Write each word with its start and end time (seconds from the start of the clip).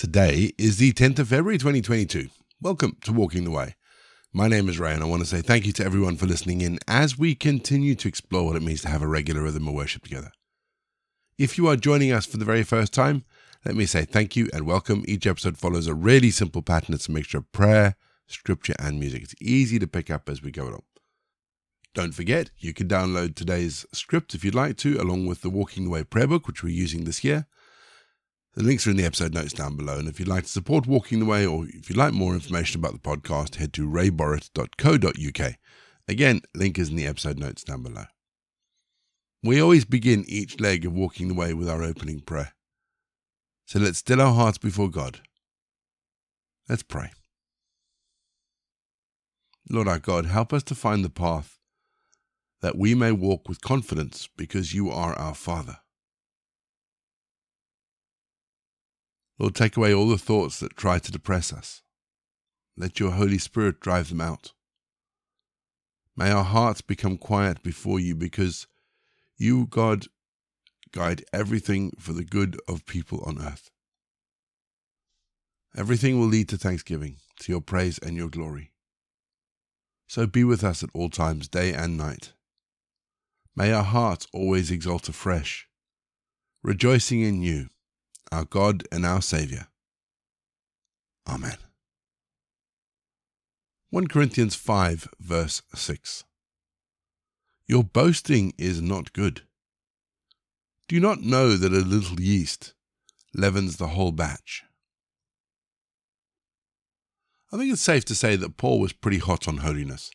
Today 0.00 0.54
is 0.56 0.78
the 0.78 0.94
10th 0.94 1.18
of 1.18 1.28
February 1.28 1.58
2022. 1.58 2.30
Welcome 2.62 2.96
to 3.02 3.12
Walking 3.12 3.44
the 3.44 3.50
Way. 3.50 3.74
My 4.32 4.48
name 4.48 4.70
is 4.70 4.80
Ray, 4.80 4.94
and 4.94 5.02
I 5.02 5.06
want 5.06 5.20
to 5.20 5.28
say 5.28 5.42
thank 5.42 5.66
you 5.66 5.74
to 5.74 5.84
everyone 5.84 6.16
for 6.16 6.24
listening 6.24 6.62
in 6.62 6.78
as 6.88 7.18
we 7.18 7.34
continue 7.34 7.94
to 7.96 8.08
explore 8.08 8.46
what 8.46 8.56
it 8.56 8.62
means 8.62 8.80
to 8.80 8.88
have 8.88 9.02
a 9.02 9.06
regular 9.06 9.42
rhythm 9.42 9.68
of 9.68 9.74
worship 9.74 10.04
together. 10.04 10.32
If 11.36 11.58
you 11.58 11.68
are 11.68 11.76
joining 11.76 12.12
us 12.12 12.24
for 12.24 12.38
the 12.38 12.46
very 12.46 12.62
first 12.62 12.94
time, 12.94 13.26
let 13.66 13.76
me 13.76 13.84
say 13.84 14.06
thank 14.06 14.36
you 14.36 14.48
and 14.54 14.64
welcome. 14.64 15.04
Each 15.06 15.26
episode 15.26 15.58
follows 15.58 15.86
a 15.86 15.92
really 15.92 16.30
simple 16.30 16.62
pattern. 16.62 16.94
It's 16.94 17.08
a 17.08 17.12
mixture 17.12 17.36
of 17.36 17.52
prayer, 17.52 17.94
scripture, 18.26 18.76
and 18.78 18.98
music. 18.98 19.22
It's 19.24 19.34
easy 19.38 19.78
to 19.80 19.86
pick 19.86 20.10
up 20.10 20.30
as 20.30 20.40
we 20.40 20.50
go 20.50 20.62
along. 20.62 20.84
Don't 21.92 22.12
forget, 22.12 22.52
you 22.56 22.72
can 22.72 22.88
download 22.88 23.34
today's 23.34 23.84
script 23.92 24.34
if 24.34 24.46
you'd 24.46 24.54
like 24.54 24.78
to, 24.78 24.98
along 24.98 25.26
with 25.26 25.42
the 25.42 25.50
Walking 25.50 25.84
the 25.84 25.90
Way 25.90 26.04
prayer 26.04 26.26
book, 26.26 26.46
which 26.46 26.62
we're 26.62 26.70
using 26.70 27.04
this 27.04 27.22
year. 27.22 27.46
The 28.60 28.66
links 28.66 28.86
are 28.86 28.90
in 28.90 28.98
the 28.98 29.06
episode 29.06 29.32
notes 29.32 29.54
down 29.54 29.74
below. 29.74 29.98
And 29.98 30.06
if 30.06 30.20
you'd 30.20 30.28
like 30.28 30.42
to 30.42 30.50
support 30.50 30.86
Walking 30.86 31.18
the 31.18 31.24
Way 31.24 31.46
or 31.46 31.64
if 31.66 31.88
you'd 31.88 31.96
like 31.96 32.12
more 32.12 32.34
information 32.34 32.78
about 32.78 32.92
the 32.92 32.98
podcast, 32.98 33.54
head 33.54 33.72
to 33.72 33.88
rayborrett.co.uk. 33.88 35.54
Again, 36.06 36.42
link 36.54 36.78
is 36.78 36.90
in 36.90 36.96
the 36.96 37.06
episode 37.06 37.38
notes 37.38 37.64
down 37.64 37.82
below. 37.82 38.04
We 39.42 39.62
always 39.62 39.86
begin 39.86 40.26
each 40.28 40.60
leg 40.60 40.84
of 40.84 40.92
Walking 40.92 41.28
the 41.28 41.34
Way 41.34 41.54
with 41.54 41.70
our 41.70 41.82
opening 41.82 42.20
prayer. 42.20 42.52
So 43.64 43.78
let's 43.78 43.96
still 43.96 44.20
our 44.20 44.34
hearts 44.34 44.58
before 44.58 44.90
God. 44.90 45.20
Let's 46.68 46.82
pray. 46.82 47.12
Lord 49.70 49.88
our 49.88 49.98
God, 49.98 50.26
help 50.26 50.52
us 50.52 50.64
to 50.64 50.74
find 50.74 51.02
the 51.02 51.08
path 51.08 51.58
that 52.60 52.76
we 52.76 52.94
may 52.94 53.12
walk 53.12 53.48
with 53.48 53.62
confidence 53.62 54.28
because 54.36 54.74
you 54.74 54.90
are 54.90 55.14
our 55.14 55.34
Father. 55.34 55.78
Lord, 59.40 59.54
take 59.54 59.78
away 59.78 59.94
all 59.94 60.06
the 60.06 60.18
thoughts 60.18 60.60
that 60.60 60.76
try 60.76 60.98
to 60.98 61.10
depress 61.10 61.50
us. 61.50 61.80
Let 62.76 63.00
your 63.00 63.12
Holy 63.12 63.38
Spirit 63.38 63.80
drive 63.80 64.10
them 64.10 64.20
out. 64.20 64.52
May 66.14 66.30
our 66.30 66.44
hearts 66.44 66.82
become 66.82 67.16
quiet 67.16 67.62
before 67.62 67.98
you 67.98 68.14
because 68.14 68.66
you, 69.38 69.66
God, 69.66 70.08
guide 70.92 71.24
everything 71.32 71.92
for 71.98 72.12
the 72.12 72.24
good 72.24 72.60
of 72.68 72.84
people 72.84 73.24
on 73.24 73.40
earth. 73.40 73.70
Everything 75.74 76.18
will 76.18 76.26
lead 76.26 76.50
to 76.50 76.58
thanksgiving, 76.58 77.16
to 77.38 77.50
your 77.50 77.62
praise 77.62 77.98
and 77.98 78.18
your 78.18 78.28
glory. 78.28 78.72
So 80.06 80.26
be 80.26 80.44
with 80.44 80.62
us 80.62 80.82
at 80.82 80.90
all 80.92 81.08
times, 81.08 81.48
day 81.48 81.72
and 81.72 81.96
night. 81.96 82.34
May 83.56 83.72
our 83.72 83.84
hearts 83.84 84.26
always 84.34 84.70
exult 84.70 85.08
afresh, 85.08 85.66
rejoicing 86.62 87.22
in 87.22 87.40
you 87.40 87.70
our 88.32 88.44
God 88.44 88.84
and 88.92 89.04
our 89.04 89.22
Saviour. 89.22 89.66
Amen. 91.28 91.56
1 93.90 94.06
Corinthians 94.06 94.54
5, 94.54 95.08
verse 95.18 95.62
6. 95.74 96.24
Your 97.66 97.82
boasting 97.82 98.52
is 98.56 98.80
not 98.80 99.12
good. 99.12 99.42
Do 100.88 100.94
you 100.94 101.00
not 101.00 101.22
know 101.22 101.56
that 101.56 101.72
a 101.72 101.76
little 101.76 102.20
yeast 102.20 102.74
leavens 103.34 103.76
the 103.76 103.88
whole 103.88 104.12
batch? 104.12 104.64
I 107.52 107.56
think 107.56 107.72
it's 107.72 107.82
safe 107.82 108.04
to 108.06 108.14
say 108.14 108.36
that 108.36 108.56
Paul 108.56 108.78
was 108.78 108.92
pretty 108.92 109.18
hot 109.18 109.48
on 109.48 109.58
holiness, 109.58 110.10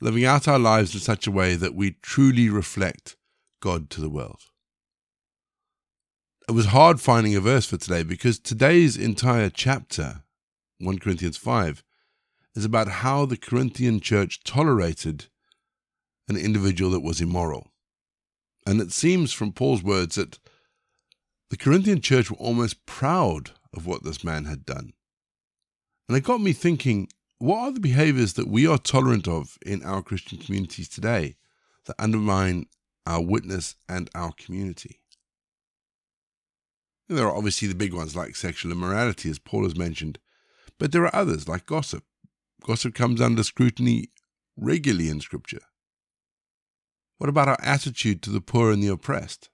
living 0.00 0.24
out 0.24 0.48
our 0.48 0.58
lives 0.58 0.94
in 0.94 1.00
such 1.00 1.26
a 1.28 1.32
way 1.32 1.54
that 1.54 1.76
we 1.76 1.96
truly 2.02 2.48
reflect 2.48 3.16
God 3.60 3.88
to 3.90 4.00
the 4.00 4.10
world 4.10 4.42
it 6.48 6.52
was 6.52 6.66
hard 6.66 7.00
finding 7.00 7.34
a 7.34 7.40
verse 7.40 7.66
for 7.66 7.76
today 7.76 8.04
because 8.04 8.38
today's 8.38 8.96
entire 8.96 9.50
chapter, 9.50 10.22
1 10.78 11.00
Corinthians 11.00 11.36
5, 11.36 11.82
is 12.54 12.64
about 12.64 12.88
how 12.88 13.26
the 13.26 13.36
Corinthian 13.36 14.00
church 14.00 14.44
tolerated 14.44 15.26
an 16.28 16.36
individual 16.36 16.92
that 16.92 17.00
was 17.00 17.20
immoral. 17.20 17.72
And 18.64 18.80
it 18.80 18.92
seems 18.92 19.32
from 19.32 19.52
Paul's 19.52 19.82
words 19.82 20.14
that 20.14 20.38
the 21.50 21.56
Corinthian 21.56 22.00
church 22.00 22.30
were 22.30 22.36
almost 22.36 22.86
proud 22.86 23.50
of 23.74 23.86
what 23.86 24.04
this 24.04 24.22
man 24.22 24.44
had 24.44 24.64
done. 24.64 24.92
And 26.08 26.16
it 26.16 26.24
got 26.24 26.40
me 26.40 26.52
thinking 26.52 27.08
what 27.38 27.58
are 27.58 27.72
the 27.72 27.80
behaviors 27.80 28.32
that 28.34 28.48
we 28.48 28.66
are 28.66 28.78
tolerant 28.78 29.28
of 29.28 29.58
in 29.66 29.82
our 29.84 30.00
Christian 30.00 30.38
communities 30.38 30.88
today 30.88 31.36
that 31.84 31.96
undermine 31.98 32.66
our 33.04 33.20
witness 33.20 33.74
and 33.88 34.08
our 34.14 34.32
community? 34.32 35.00
There 37.08 37.26
are 37.26 37.36
obviously 37.36 37.68
the 37.68 37.74
big 37.74 37.94
ones 37.94 38.16
like 38.16 38.34
sexual 38.34 38.72
immorality, 38.72 39.30
as 39.30 39.38
Paul 39.38 39.64
has 39.64 39.76
mentioned, 39.76 40.18
but 40.78 40.92
there 40.92 41.04
are 41.04 41.14
others 41.14 41.46
like 41.48 41.66
gossip. 41.66 42.04
Gossip 42.62 42.94
comes 42.94 43.20
under 43.20 43.44
scrutiny 43.44 44.08
regularly 44.56 45.08
in 45.08 45.20
Scripture. 45.20 45.62
What 47.18 47.30
about 47.30 47.48
our 47.48 47.58
attitude 47.62 48.22
to 48.22 48.30
the 48.30 48.40
poor 48.40 48.70
and 48.72 48.82
the 48.82 48.88
oppressed? 48.88 49.50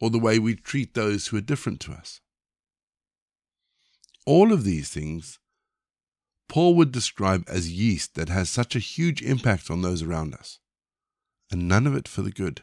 Or 0.00 0.10
the 0.10 0.18
way 0.18 0.38
we 0.38 0.56
treat 0.56 0.94
those 0.94 1.28
who 1.28 1.36
are 1.36 1.42
different 1.42 1.80
to 1.82 1.92
us? 1.92 2.20
All 4.26 4.52
of 4.52 4.64
these 4.64 4.90
things 4.90 5.38
Paul 6.48 6.74
would 6.76 6.92
describe 6.92 7.44
as 7.48 7.70
yeast 7.70 8.14
that 8.14 8.28
has 8.28 8.48
such 8.48 8.76
a 8.76 8.80
huge 8.80 9.22
impact 9.22 9.70
on 9.70 9.82
those 9.82 10.02
around 10.02 10.34
us, 10.34 10.58
and 11.50 11.68
none 11.68 11.86
of 11.86 11.96
it 11.96 12.08
for 12.08 12.22
the 12.22 12.30
good. 12.30 12.62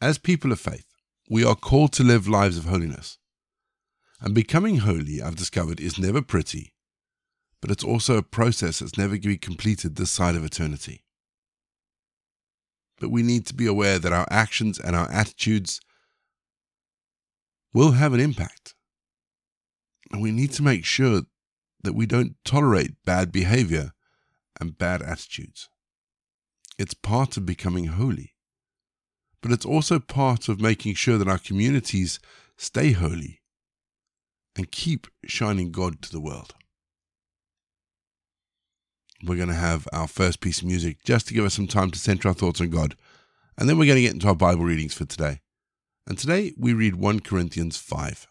As 0.00 0.18
people 0.18 0.52
of 0.52 0.60
faith, 0.60 0.87
we 1.28 1.44
are 1.44 1.54
called 1.54 1.92
to 1.92 2.02
live 2.02 2.26
lives 2.26 2.56
of 2.56 2.64
holiness. 2.64 3.18
And 4.20 4.34
becoming 4.34 4.78
holy, 4.78 5.22
I've 5.22 5.36
discovered, 5.36 5.78
is 5.78 5.98
never 5.98 6.22
pretty, 6.22 6.72
but 7.60 7.70
it's 7.70 7.84
also 7.84 8.16
a 8.16 8.22
process 8.22 8.78
that's 8.78 8.98
never 8.98 9.10
going 9.10 9.22
to 9.22 9.28
be 9.28 9.38
completed 9.38 9.96
this 9.96 10.10
side 10.10 10.34
of 10.34 10.44
eternity. 10.44 11.04
But 12.98 13.10
we 13.10 13.22
need 13.22 13.46
to 13.46 13.54
be 13.54 13.66
aware 13.66 13.98
that 13.98 14.12
our 14.12 14.26
actions 14.30 14.80
and 14.80 14.96
our 14.96 15.10
attitudes 15.10 15.80
will 17.72 17.92
have 17.92 18.12
an 18.12 18.20
impact. 18.20 18.74
And 20.10 20.22
we 20.22 20.32
need 20.32 20.52
to 20.52 20.62
make 20.62 20.84
sure 20.84 21.22
that 21.84 21.94
we 21.94 22.06
don't 22.06 22.36
tolerate 22.44 23.04
bad 23.04 23.30
behavior 23.30 23.92
and 24.58 24.76
bad 24.76 25.02
attitudes. 25.02 25.68
It's 26.78 26.94
part 26.94 27.36
of 27.36 27.46
becoming 27.46 27.84
holy 27.84 28.34
but 29.42 29.52
it's 29.52 29.66
also 29.66 29.98
part 29.98 30.48
of 30.48 30.60
making 30.60 30.94
sure 30.94 31.18
that 31.18 31.28
our 31.28 31.38
communities 31.38 32.18
stay 32.56 32.92
holy 32.92 33.40
and 34.56 34.70
keep 34.70 35.06
shining 35.24 35.70
God 35.70 36.02
to 36.02 36.10
the 36.10 36.20
world. 36.20 36.54
We're 39.24 39.36
going 39.36 39.48
to 39.48 39.54
have 39.54 39.88
our 39.92 40.06
first 40.06 40.40
piece 40.40 40.60
of 40.60 40.66
music 40.66 41.02
just 41.04 41.28
to 41.28 41.34
give 41.34 41.44
us 41.44 41.54
some 41.54 41.66
time 41.66 41.90
to 41.90 41.98
center 41.98 42.28
our 42.28 42.34
thoughts 42.34 42.60
on 42.60 42.70
God. 42.70 42.94
And 43.56 43.68
then 43.68 43.78
we're 43.78 43.86
going 43.86 43.96
to 43.96 44.02
get 44.02 44.14
into 44.14 44.28
our 44.28 44.34
Bible 44.34 44.64
readings 44.64 44.94
for 44.94 45.04
today. 45.04 45.40
And 46.06 46.16
today 46.16 46.52
we 46.56 46.72
read 46.72 46.96
1 46.96 47.20
Corinthians 47.20 47.76
5. 47.76 48.26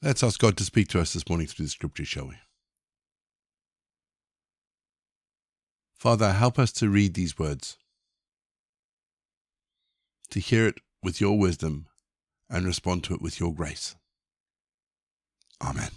Let's 0.00 0.22
ask 0.22 0.38
God 0.38 0.56
to 0.58 0.64
speak 0.64 0.86
to 0.88 1.00
us 1.00 1.12
this 1.12 1.28
morning 1.28 1.48
through 1.48 1.66
the 1.66 1.70
scripture, 1.70 2.04
shall 2.04 2.28
we? 2.28 2.36
Father, 5.98 6.32
help 6.32 6.56
us 6.56 6.70
to 6.72 6.88
read 6.88 7.14
these 7.14 7.36
words, 7.36 7.76
to 10.30 10.38
hear 10.38 10.68
it 10.68 10.78
with 11.02 11.20
your 11.20 11.36
wisdom, 11.36 11.86
and 12.48 12.64
respond 12.64 13.02
to 13.04 13.14
it 13.14 13.20
with 13.20 13.40
your 13.40 13.52
grace. 13.52 13.96
Amen. 15.60 15.90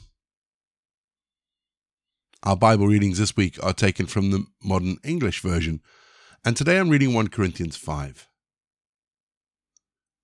Our 2.42 2.58
Bible 2.58 2.88
readings 2.88 3.20
this 3.20 3.38
week 3.38 3.64
are 3.64 3.74
taken 3.74 4.08
from 4.08 4.32
the 4.32 4.46
Modern 4.64 4.98
English 5.04 5.42
Version, 5.42 5.80
and 6.44 6.58
today 6.58 6.80
I'm 6.80 6.90
reading 6.90 7.14
1 7.14 7.28
Corinthians 7.28 7.78
5. 7.78 8.28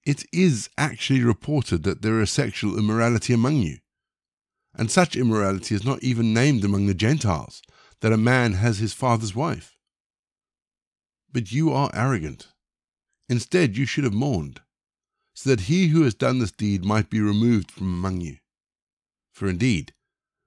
It 0.07 0.23
is 0.31 0.69
actually 0.77 1.21
reported 1.21 1.83
that 1.83 2.01
there 2.01 2.21
is 2.21 2.31
sexual 2.31 2.79
immorality 2.79 3.33
among 3.33 3.57
you, 3.57 3.79
and 4.73 4.89
such 4.89 5.17
immorality 5.17 5.75
is 5.75 5.83
not 5.83 6.01
even 6.01 6.33
named 6.33 6.63
among 6.63 6.85
the 6.85 6.93
Gentiles, 6.93 7.61
that 7.99 8.13
a 8.13 8.17
man 8.17 8.53
has 8.53 8.77
his 8.77 8.93
father's 8.93 9.35
wife. 9.35 9.75
But 11.29 11.51
you 11.51 11.73
are 11.73 11.91
arrogant. 11.93 12.47
Instead, 13.27 13.75
you 13.75 13.85
should 13.85 14.05
have 14.05 14.13
mourned, 14.13 14.61
so 15.33 15.49
that 15.49 15.67
he 15.67 15.87
who 15.87 16.03
has 16.03 16.13
done 16.13 16.39
this 16.39 16.53
deed 16.53 16.85
might 16.85 17.09
be 17.09 17.19
removed 17.19 17.69
from 17.69 17.87
among 17.87 18.21
you. 18.21 18.37
For 19.33 19.49
indeed, 19.49 19.93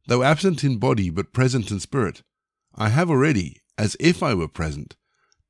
though 0.06 0.22
absent 0.22 0.64
in 0.64 0.78
body 0.78 1.10
but 1.10 1.34
present 1.34 1.70
in 1.70 1.80
spirit, 1.80 2.22
I 2.74 2.88
have 2.88 3.10
already, 3.10 3.60
as 3.76 3.94
if 4.00 4.22
I 4.22 4.32
were 4.32 4.48
present, 4.48 4.96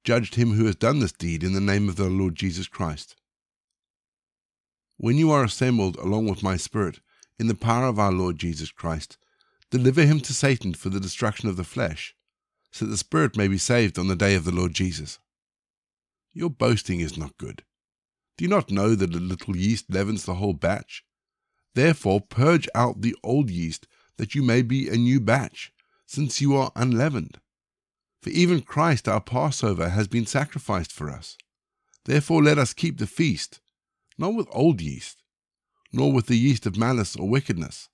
judged 0.03 0.35
him 0.35 0.55
who 0.55 0.65
has 0.65 0.75
done 0.75 0.99
this 0.99 1.13
deed 1.13 1.45
in 1.45 1.53
the 1.53 1.61
name 1.61 1.89
of 1.89 1.95
the 1.95 2.09
Lord 2.09 2.35
Jesus 2.35 2.67
Christ. 2.67 3.15
When 5.03 5.17
you 5.17 5.31
are 5.31 5.43
assembled 5.43 5.97
along 5.97 6.29
with 6.29 6.43
my 6.43 6.59
spirit, 6.59 7.01
in 7.39 7.47
the 7.47 7.55
power 7.55 7.87
of 7.87 7.99
our 7.99 8.13
Lord 8.13 8.39
Jesus 8.39 8.71
Christ, 8.71 9.17
deliver 9.71 10.03
him 10.03 10.21
to 10.21 10.35
Satan 10.35 10.75
for 10.75 10.91
the 10.91 11.01
destruction 11.01 11.49
of 11.49 11.57
the 11.57 11.65
flesh, 11.65 12.15
so 12.71 12.85
that 12.85 12.91
the 12.91 12.99
spirit 12.99 13.35
may 13.35 13.49
be 13.49 13.57
saved 13.57 13.99
on 13.99 14.09
the 14.09 14.15
day 14.15 14.35
of 14.35 14.45
the 14.45 14.55
Lord 14.55 14.75
Jesus. 14.75 15.19
Your 16.35 16.51
boasting 16.51 17.01
is 17.01 17.17
not 17.17 17.39
good. 17.39 17.63
Do 18.37 18.45
you 18.45 18.51
not 18.51 18.71
know 18.71 18.95
that 18.95 19.15
a 19.15 19.19
little 19.19 19.57
yeast 19.57 19.87
leavens 19.89 20.27
the 20.27 20.35
whole 20.35 20.53
batch? 20.53 21.03
Therefore, 21.75 22.21
purge 22.21 22.69
out 22.75 23.01
the 23.01 23.17
old 23.25 23.49
yeast, 23.49 23.87
that 24.19 24.35
you 24.35 24.43
may 24.43 24.61
be 24.61 24.87
a 24.91 24.97
new 24.97 25.19
batch, 25.19 25.73
since 26.05 26.43
you 26.43 26.55
are 26.55 26.73
unleavened. 26.77 27.39
For 28.21 28.29
even 28.29 28.61
Christ 28.61 29.09
our 29.09 29.23
Passover 29.23 29.89
has 29.89 30.09
been 30.09 30.27
sacrificed 30.27 30.93
for 30.93 31.09
us. 31.09 31.39
Therefore, 32.05 32.43
let 32.43 32.59
us 32.59 32.75
keep 32.75 32.99
the 32.99 33.07
feast, 33.07 33.61
not 34.21 34.35
with 34.35 34.47
old 34.53 34.81
yeast, 34.81 35.23
nor 35.93 36.13
with 36.13 36.27
the 36.27 36.39
yeast 36.39 36.67
of 36.67 36.77
malice 36.77 37.17
or 37.17 37.29
wickedness, 37.29 37.89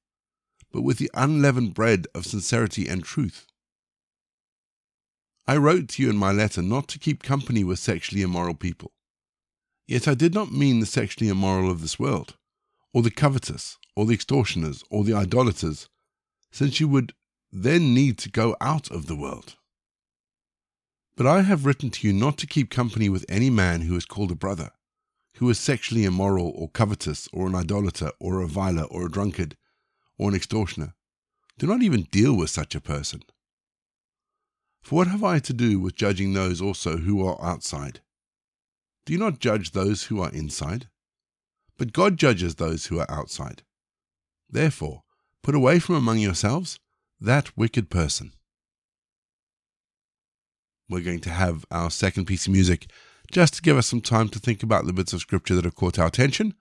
but 0.73 0.82
with 0.82 0.99
the 0.99 1.11
unleavened 1.14 1.73
bread 1.73 2.06
of 2.14 2.26
sincerity 2.26 2.87
and 2.87 3.02
truth. 3.02 3.46
I 5.46 5.56
wrote 5.56 5.88
to 5.90 6.02
you 6.02 6.11
in 6.11 6.17
my 6.17 6.32
letter 6.32 6.61
not 6.61 6.88
to 6.88 6.99
keep 6.99 7.23
company 7.23 7.64
with 7.64 7.78
sexually 7.78 8.20
immoral 8.20 8.55
people. 8.55 8.93
Yet 9.87 10.06
I 10.08 10.14
did 10.14 10.34
not 10.34 10.52
mean 10.52 10.81
the 10.81 10.87
sexually 10.87 11.31
immoral 11.31 11.70
of 11.70 11.81
this 11.81 11.99
world 11.99 12.37
or 12.96 13.02
the 13.02 13.11
covetous, 13.11 13.76
or 13.94 14.06
the 14.06 14.14
extortioners, 14.14 14.82
or 14.88 15.05
the 15.05 15.12
idolaters, 15.12 15.90
since 16.50 16.81
you 16.81 16.88
would 16.88 17.12
then 17.52 17.93
need 17.93 18.17
to 18.17 18.31
go 18.31 18.56
out 18.58 18.90
of 18.90 19.05
the 19.05 19.14
world. 19.14 19.56
But 21.14 21.26
I 21.26 21.43
have 21.43 21.67
written 21.67 21.90
to 21.90 22.06
you 22.06 22.14
not 22.14 22.38
to 22.38 22.46
keep 22.46 22.70
company 22.70 23.11
with 23.11 23.26
any 23.28 23.50
man 23.50 23.82
who 23.82 23.96
is 23.96 24.06
called 24.06 24.31
a 24.31 24.34
brother, 24.34 24.70
who 25.37 25.49
is 25.50 25.59
sexually 25.59 26.05
immoral, 26.05 26.53
or 26.55 26.69
covetous, 26.69 27.29
or 27.33 27.47
an 27.47 27.55
idolater, 27.55 28.11
or 28.21 28.37
a 28.37 28.38
reviler, 28.38 28.85
or 28.85 29.06
a 29.06 29.11
drunkard, 29.11 29.56
or 30.19 30.29
an 30.29 30.35
extortioner. 30.35 30.94
Do 31.59 31.67
not 31.67 31.83
even 31.83 32.03
deal 32.11 32.37
with 32.37 32.50
such 32.50 32.75
a 32.75 32.81
person. 32.81 33.23
For 34.83 34.97
what 34.97 35.09
have 35.09 35.25
I 35.25 35.38
to 35.41 35.53
do 35.53 35.81
with 35.81 35.97
judging 35.97 36.33
those 36.33 36.61
also 36.61 36.99
who 36.99 37.27
are 37.27 37.43
outside? 37.43 38.00
Do 39.05 39.12
you 39.12 39.19
not 39.19 39.41
judge 39.41 39.73
those 39.73 40.05
who 40.05 40.21
are 40.21 40.31
inside? 40.31 40.88
but 41.79 41.93
God 41.93 42.17
judges 42.17 42.55
those 42.55 42.87
who 42.87 42.99
are 42.99 43.11
outside. 43.11 43.62
Therefore, 44.49 45.03
put 45.43 45.55
away 45.55 45.79
from 45.79 45.97
among 45.97 46.19
yourselves 46.19 46.79
that 47.21 47.56
wicked 47.56 47.91
person. 47.91 48.33
We're 50.88 51.03
going 51.03 51.21
to 51.21 51.31
have 51.31 51.65
our 51.71 51.91
second 51.91 52.26
piece 52.26 52.47
of 52.47 52.52
music 52.52 52.90
just 53.30 53.54
to 53.54 53.62
give 53.62 53.76
us 53.76 53.87
some 53.87 54.00
time 54.00 54.28
to 54.30 54.38
think 54.38 54.62
about 54.62 54.87
the 54.87 54.92
bits 54.92 55.12
of 55.12 55.21
scripture 55.21 55.54
that 55.54 55.64
have 55.64 55.75
caught 55.75 55.99
our 55.99 56.06
attention. 56.06 56.54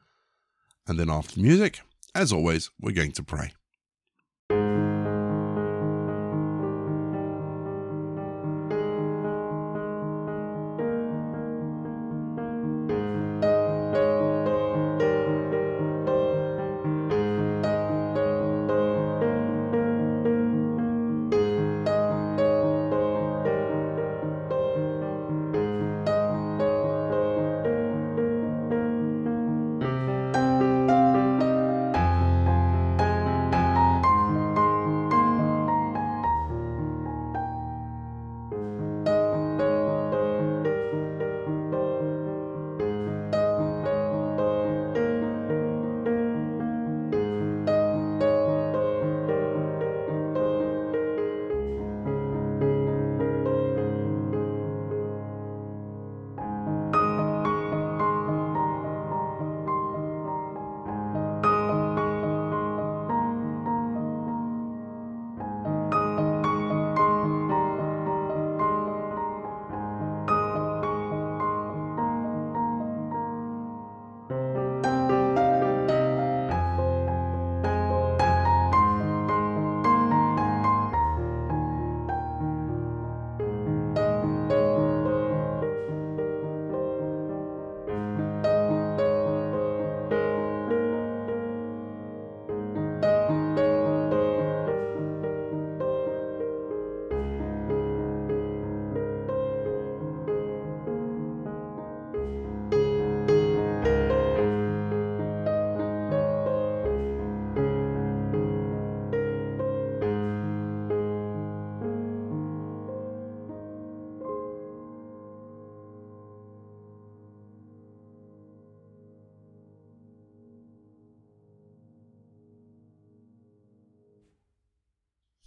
And 0.88 1.00
then 1.00 1.10
after 1.10 1.36
the 1.36 1.42
music, 1.42 1.82
as 2.14 2.32
always, 2.32 2.70
we're 2.80 2.92
going 2.92 3.12
to 3.14 3.24
pray. 3.24 3.54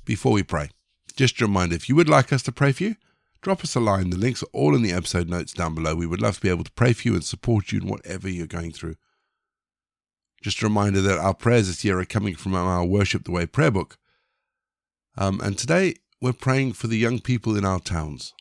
Before 0.09 0.33
we 0.33 0.43
pray. 0.43 0.71
Just 1.17 1.39
a 1.41 1.45
reminder 1.45 1.77
if 1.77 1.87
you 1.89 1.95
would 1.95 2.09
like 2.09 2.33
us 2.33 2.43
to 2.45 2.51
pray 2.51 2.73
for 2.73 2.83
you, 2.83 2.97
drop 3.43 3.63
us 3.63 3.77
a 3.77 3.81
line. 3.81 4.09
The 4.09 4.17
links 4.17 4.43
are 4.43 4.49
all 4.55 4.75
in 4.75 4.81
the 4.81 4.93
episode 4.93 5.29
notes 5.29 5.53
down 5.53 5.75
below. 5.75 5.95
We 5.95 6.07
would 6.07 6.23
love 6.23 6.37
to 6.37 6.41
be 6.41 6.49
able 6.49 6.65
to 6.65 6.73
pray 6.73 6.95
for 6.95 7.09
you 7.09 7.15
and 7.15 7.23
support 7.23 7.73
you 7.73 7.81
in 7.81 7.89
whatever 7.89 8.27
you're 8.27 8.47
going 8.47 8.73
through. 8.73 8.97
Just 10.43 10.63
a 10.63 10.67
reminder 10.67 11.03
that 11.03 11.19
our 11.19 11.35
prayers 11.35 11.67
this 11.67 11.85
year 11.85 12.01
are 12.01 12.07
coming 12.07 12.35
from 12.35 12.55
our 12.55 12.87
Worship 12.87 13.25
the 13.25 13.33
Way 13.33 13.45
prayer 13.45 13.71
book. 13.71 13.99
Um, 15.19 15.43
and 15.43 15.59
today 15.59 15.97
we're 16.23 16.33
praying 16.33 16.73
for 16.73 16.87
the 16.87 16.97
young 16.97 17.21
people 17.21 17.55
in 17.55 17.67
our 17.67 17.81
towns. 17.81 18.33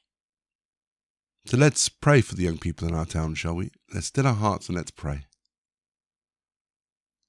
So 1.48 1.58
let's 1.58 1.90
pray 1.90 2.22
for 2.22 2.36
the 2.36 2.44
young 2.44 2.60
people 2.60 2.88
in 2.88 2.94
our 2.94 3.06
town, 3.06 3.36
shall 3.36 3.56
we? 3.56 3.72
Let's 3.94 4.08
still 4.08 4.28
our 4.28 4.34
hearts 4.34 4.70
and 4.70 4.78
let's 4.78 4.92
pray. 4.92 5.26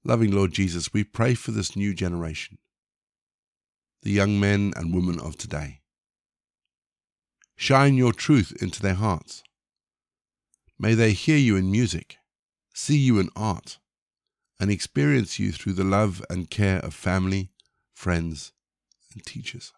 Loving 0.04 0.30
Lord 0.30 0.52
Jesus, 0.52 0.92
we 0.92 1.02
pray 1.02 1.34
for 1.34 1.50
this 1.50 1.74
new 1.74 1.92
generation, 1.92 2.58
the 4.08 4.14
young 4.14 4.40
men 4.40 4.72
and 4.74 4.94
women 4.94 5.20
of 5.20 5.36
today. 5.36 5.82
Shine 7.56 7.94
your 7.94 8.14
truth 8.14 8.56
into 8.58 8.80
their 8.80 8.94
hearts. 8.94 9.42
May 10.78 10.94
they 10.94 11.12
hear 11.12 11.36
you 11.36 11.56
in 11.56 11.70
music, 11.70 12.16
see 12.72 12.96
you 12.96 13.18
in 13.18 13.28
art, 13.36 13.78
and 14.58 14.70
experience 14.70 15.38
you 15.38 15.52
through 15.52 15.74
the 15.74 15.84
love 15.84 16.24
and 16.30 16.48
care 16.48 16.78
of 16.78 16.94
family, 16.94 17.50
friends, 17.92 18.52
and 19.12 19.22
teachers. 19.26 19.74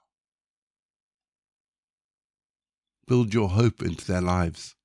Build 3.09 3.35
your 3.35 3.49
hope 3.49 3.83
into 3.83 4.07
their 4.07 4.21
lives. 4.21 4.77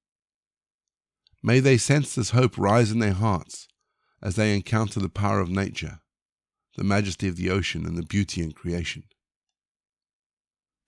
May 1.43 1.59
they 1.59 1.77
sense 1.77 2.15
this 2.15 2.31
hope 2.31 2.57
rise 2.57 2.89
in 2.89 2.97
their 2.97 3.13
hearts 3.13 3.67
as 4.23 4.37
they 4.37 4.55
encounter 4.55 4.99
the 4.99 5.07
power 5.07 5.39
of 5.39 5.51
nature, 5.51 5.99
the 6.77 6.83
majesty 6.83 7.27
of 7.27 7.35
the 7.35 7.51
ocean, 7.51 7.85
and 7.85 7.95
the 7.95 8.01
beauty 8.01 8.41
in 8.41 8.51
creation. 8.51 9.03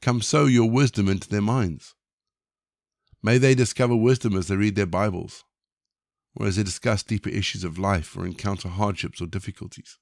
Come 0.02 0.22
sow 0.22 0.46
your 0.46 0.70
wisdom 0.70 1.10
into 1.10 1.28
their 1.28 1.42
minds. 1.42 1.96
May 3.24 3.38
they 3.38 3.56
discover 3.56 3.96
wisdom 3.96 4.36
as 4.36 4.48
they 4.48 4.56
read 4.56 4.76
their 4.76 4.86
Bibles, 4.86 5.44
or 6.36 6.46
as 6.46 6.56
they 6.56 6.64
discuss 6.64 7.04
deeper 7.04 7.30
issues 7.30 7.64
of 7.64 7.80
life 7.80 8.16
or 8.16 8.26
encounter 8.26 8.70
hardships 8.70 9.20
or 9.20 9.26
difficulties. 9.26 9.98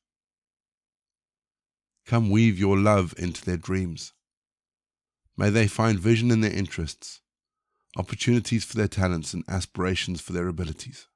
Come 2.06 2.30
weave 2.30 2.60
your 2.60 2.78
love 2.78 3.14
into 3.18 3.44
their 3.44 3.58
dreams. 3.58 4.14
May 5.38 5.50
they 5.50 5.68
find 5.68 6.00
vision 6.00 6.30
in 6.30 6.42
their 6.42 6.54
interests, 6.54 7.22
opportunities 7.98 8.64
for 8.64 8.75
their 8.78 8.88
talents, 8.88 9.34
and 9.34 9.44
aspirations 9.48 10.22
for 10.22 10.34
their 10.34 10.48
abilities. 10.48 11.08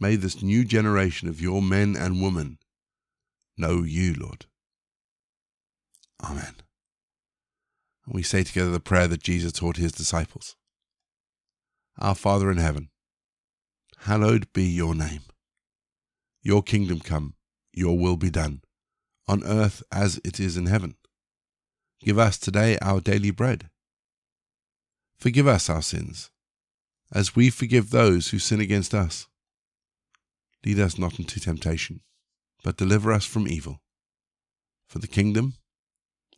May 0.00 0.16
this 0.16 0.42
new 0.42 0.64
generation 0.64 1.28
of 1.28 1.40
your 1.40 1.60
men 1.60 1.94
and 1.96 2.22
women 2.22 2.58
know 3.56 3.82
you, 3.82 4.14
Lord. 4.14 4.46
Amen. 6.22 6.54
And 8.06 8.14
we 8.14 8.22
say 8.22 8.42
together 8.42 8.70
the 8.70 8.80
prayer 8.80 9.08
that 9.08 9.22
Jesus 9.22 9.52
taught 9.52 9.76
his 9.76 9.92
disciples 9.92 10.56
Our 11.98 12.14
Father 12.14 12.50
in 12.50 12.58
heaven, 12.58 12.90
hallowed 13.98 14.52
be 14.52 14.64
your 14.64 14.94
name. 14.94 15.22
Your 16.42 16.62
kingdom 16.62 17.00
come, 17.00 17.34
your 17.72 17.98
will 17.98 18.16
be 18.16 18.30
done, 18.30 18.62
on 19.28 19.44
earth 19.44 19.82
as 19.92 20.20
it 20.24 20.40
is 20.40 20.56
in 20.56 20.66
heaven. 20.66 20.96
Give 22.00 22.18
us 22.18 22.38
today 22.38 22.78
our 22.80 23.00
daily 23.00 23.30
bread. 23.30 23.68
Forgive 25.18 25.46
us 25.46 25.68
our 25.68 25.82
sins, 25.82 26.30
as 27.12 27.36
we 27.36 27.50
forgive 27.50 27.90
those 27.90 28.30
who 28.30 28.38
sin 28.38 28.60
against 28.60 28.94
us 28.94 29.26
Lead 30.64 30.78
us 30.78 30.98
not 30.98 31.18
into 31.18 31.40
temptation, 31.40 32.00
but 32.62 32.76
deliver 32.76 33.12
us 33.12 33.24
from 33.24 33.48
evil. 33.48 33.80
For 34.86 34.98
the 34.98 35.06
kingdom, 35.06 35.54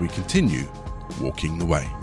we 0.00 0.08
continue 0.08 0.66
walking 1.20 1.58
the 1.58 1.64
way. 1.64 1.97